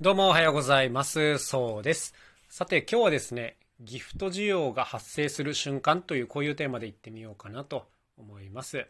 [0.00, 1.38] どうもおはようございます。
[1.38, 2.14] そうです。
[2.48, 7.86] さて今日はですね、ギフト需要が発生する瞬間というこういうテーマでいってみようかなと
[8.18, 8.88] 思います。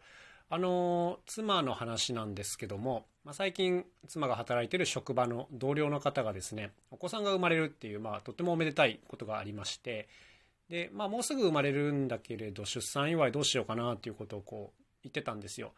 [0.48, 10.09] あの、妻の話なんですけども、まあ、最近妻が働いてる職場の同僚の方がですね、お子さんが生まれるっていう、まあ、とってもおめでたいことがありまして、
[10.71, 15.75] で、まあ、もうすぐ生まれるんだけれど、出産祝いどうしようかなっていうことをこう言ってたんですよ。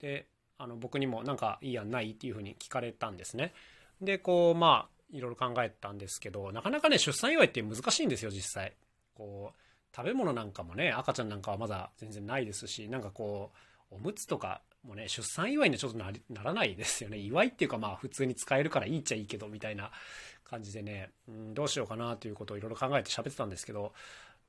[0.00, 0.26] で、
[0.56, 3.52] あの僕にもなんかいいやんないっていうふうに聞かれたんですね。
[4.00, 8.74] で、こう、まあ、いろいろ考えたんですけど、なかなかね、出産祝いって難しいんですよ、実際。
[9.14, 13.50] こう、食べ物なんかもね、赤ちゃんなんかはまだ全然ないですし、なんかこ
[13.90, 17.18] う、おむつとかもね、出産祝いにはちょっとならないですよね。
[17.18, 19.90] 祝いっていうか、まあ、普通に使えるからいいっちゃいいけど、みたいな
[20.44, 23.92] 感じでね、うん、どうしようかなということをいろいろ考えて喋ってたんですけど、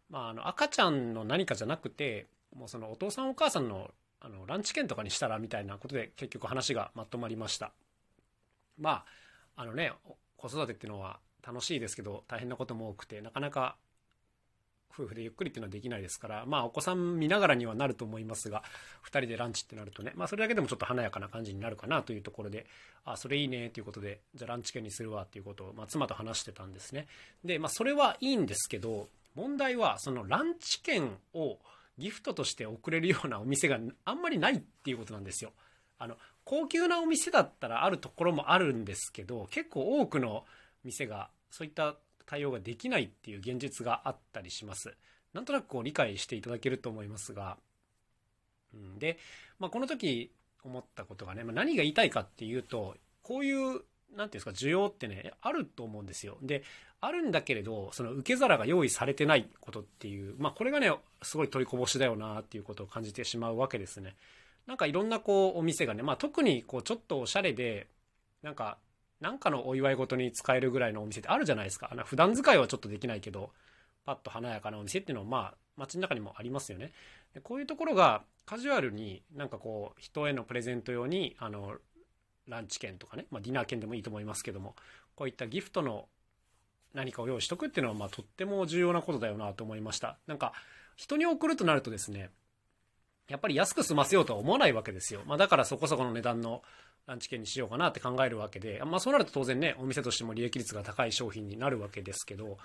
[0.10, 3.92] まあ、あの、赤ちゃんの何かじゃなくて、もうそのお父さんお母さんの
[4.24, 7.72] あのランチ券とかにしたらみたいなことで結局話がまとまりました。
[8.78, 9.06] まあ、
[9.56, 9.92] あのね、
[10.38, 13.76] 子育てっていうのは楽しいですけど大変なことも多くてなかなか
[14.94, 18.64] 夫婦でゆっくりっていうのはできないですからまあお子さん見ながらにはなると思いますが
[19.06, 22.66] 2人でランチってなるとねまあそれだけでもちょっと華やかな感じになるかなというところで
[23.06, 27.08] あそれいいねということでじゃあランチ券にするわっていうことを、まあ、妻と話してたんですね。
[27.44, 31.58] でまあそれはいいんですけど問題はそのランチ券を
[31.98, 35.52] ギフトとして送れるようなお店があんまりないっていうことなんですよ。
[36.00, 36.18] あの
[36.52, 40.44] 高級なお店だったらあるところもあるんですけど結構多くの
[40.84, 44.94] 店がそういった対応ができないっていう現実があったりします。
[45.34, 47.56] なんとなくこう理解していただけると思いますが、
[48.74, 49.18] うん、で、
[49.60, 50.34] まあ、この時
[50.66, 53.82] 思ったことがね、まあ、何が言いたいかっていうとこういうなんてい
[54.18, 56.38] うんですか需要ってねあると思うんですよ。
[56.42, 56.64] で
[57.00, 64.18] あるんだけれどその受け皿が用意されてないことっていうまあこれがねすごい取りこぼしだよなっていうことを感じてしまうわけですね。
[64.68, 67.88] なんかいろんなこうお店がね、まあ、特にこうちょっとおしゃれで
[68.42, 68.78] なんか
[69.20, 71.92] なんかのお祝い事に使えるぐらいのお店ってあるじゃないですか。
[72.06, 73.52] 普段使いはちょっとできないけど
[74.06, 76.92] パッと華やかなお店っていうのはまあ街の中にもありますよね。
[77.34, 81.76] でこういうところがカジュアルになんかこう人へのプレゼント用にあの
[82.48, 84.76] ランチ券とかね、まあ、ディナー券でもいいと思いますけども
[85.16, 86.08] こういったギフトの
[86.94, 90.18] 何かを用意しとくっていうのはまあとっても重要なことだよなと思いました。
[90.28, 90.54] なんか
[90.96, 92.32] 人に送るとなるとですね
[93.28, 95.22] やっぱり安く済ませようとは思わないわけですよ。
[95.26, 96.64] まあ、だからそこそこの値段の
[97.08, 102.58] ランチ券にしようかなって考えるわけで、まあ、そうなると当然ね、お店としても利益率が高い商品になるわけですけど、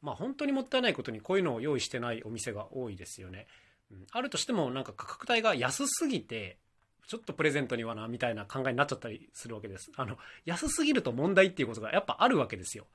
[0.00, 3.46] まあ、本当にもったいないことにこういうのを用意してないお店が多いですよね。
[3.90, 6.58] うん、あるとしてもなんか価格帯が安すぎて、
[7.06, 9.90] ちょっとプレゼントにはな、みたいな考えになっちゃったりするわけです。
[9.96, 12.86] あの、安すぎると問題っていうことがやっぱあるわけですよ。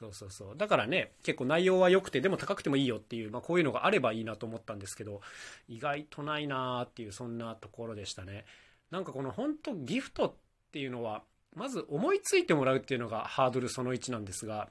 [0.00, 0.56] そうそうそう。
[0.56, 5.20] だからね、結構内容は良くて、でも高くてもいいよっていう、まあこういうのがあればいいなと思ったんですけど、
[5.68, 8.46] 意外とないなーっていう、そんなところでしたね。
[8.90, 10.34] なんかこの本当ギフトっ
[10.72, 11.22] ていうのは、
[11.54, 14.70] まず思いついてもらうっていうのがハードルその1なんですが、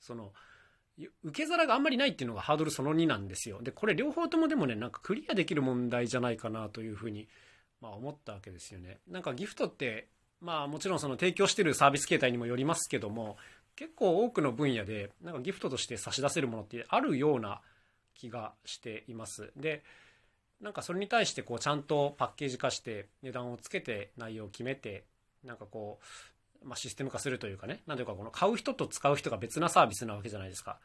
[0.00, 0.34] その、
[1.22, 3.62] 受け皿があんまりないっていうのがハードルその2なんですよ。
[3.62, 7.26] で、これ両方ともでもね、なんかクリアできる問題じゃないかなというふうに、
[7.80, 9.00] まあ思ったわけですよね。
[9.08, 10.08] なんかギフトって、
[10.40, 13.38] まあもちろんその提供してるサービス形態にもよりますけども、
[13.76, 17.60] 結構多くの分野でなんかギフトとして差し出せるものってあるような
[18.14, 19.52] 気がしています。
[19.56, 19.82] で、
[20.60, 25.04] なんかそれに対してこうちゃんとパッケージ化して値段をつけて内容を決めて、
[25.44, 25.98] なんかこ
[26.62, 30.78] う、まあ、システム化するというかね、なんていうかこの買う人と使う人が別なサービスなわけじゃないですか。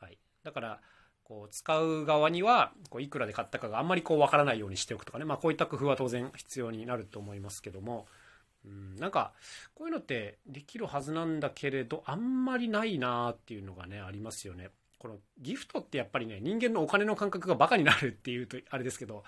[0.00, 0.18] はい。
[0.42, 0.80] だから、
[1.22, 8.06] こう使う側にはこういくらで買ったかがあんまりこう分からないようにしておくとかね、まあ、こういった工夫は当然必要になると思いますけども、
[8.64, 9.32] うん、なんか
[9.74, 14.70] こういうのってできるはずなんだけれどあんまりないなっていうのがねありますよね。
[14.98, 19.24] このギフトってやっぱりね人間のお金の感覚がバカになるっていうとあれですけど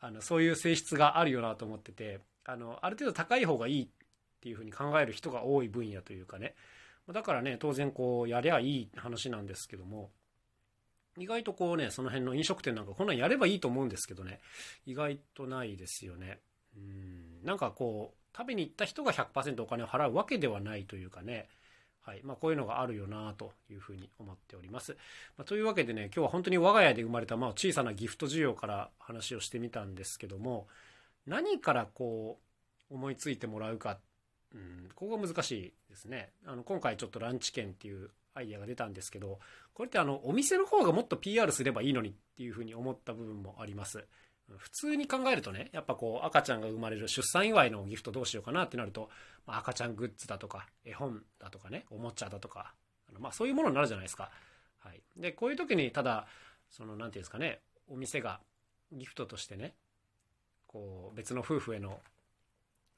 [0.00, 3.88] あのそういう性質があるよなと思っててあのある程度高い方がいいっ
[4.40, 6.54] ていうふうに考える人が多い分野というかね
[7.12, 10.10] だからね当然こうやりゃいい話なんですけども
[11.16, 14.40] 意外とこうねその辺の飲食店なんかこんなんやればいいと思うんですけどね
[14.84, 16.40] 意外とないですよね。
[16.76, 21.48] うんなんかこう食べに行った人が100%お金を払うわけではないというかね、
[22.02, 24.96] はいまあ、こういうのがあるよなというふうに思っております。
[25.38, 30.66] まあ、というわけでね今日は本当に我が家で生まれたまあ小さなギフト需要から話をしてみたんですけども
[31.26, 32.38] 何からこ
[32.90, 33.98] う思いついてもらうか、
[34.54, 36.30] うん、ここが難しいですね。
[36.46, 39.38] あの今回ちょっとランチ券っていうアイデアが出たんですけど
[39.72, 44.04] これってあのお店の方がもっと PR すればいいのにっていうふうに思った部分もあります。
[44.58, 49.08] 普通に考えるとねやっぱこう赤ちゃんが生まれる出産祝いのギフトどうしようかなってなると、
[49.46, 52.74] まあ、赤ちゃんグッズだとか絵本だとかねおもちゃだとか
[53.08, 54.30] あの、まあ、そういうものになるじゃないですか。
[54.78, 56.26] はい、でこういう時にただ
[56.68, 58.40] その何て言うんですかねお店が
[58.92, 59.74] ギフトとしてね
[60.66, 62.00] こう別の夫婦への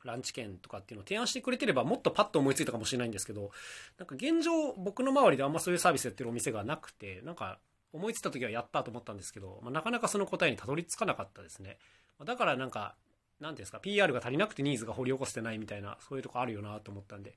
[0.05, 3.51] ランチ券とかっていうのを提案してくれてればもっとパッと思いついたかもしれないんですけど
[3.99, 7.59] なんか現状僕の周りであんまそういうサービスやってるお店がなくてなんか
[7.97, 11.79] 思いついた時はやったと思ったんですけど、まあ、なかなかその答えにたどり着かなかったですね
[12.25, 12.95] だからなんか
[13.41, 17.35] 何ていうんですか PR が足りなくてニーズが掘り起こせてないみたいなそういうとこあるよなと思ったんで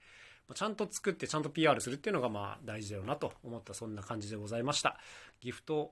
[0.48, 4.98] まちゃんと作ってちゃんと PR するっていうのがまあ大事だよなと思ったそんな感じでございました
[5.42, 5.92] ギフト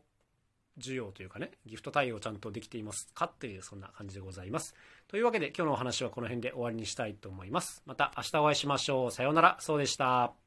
[0.79, 4.75] 需要というかね、ギフト対応ちゃんとできていますかっていうそんな感じでございます。
[5.07, 7.81] というわけで今日のお話はこの辺で終わりにしたいと思います。
[7.85, 9.11] また明日お会いしましょう。
[9.11, 9.57] さようなら。
[9.59, 10.46] そうでした。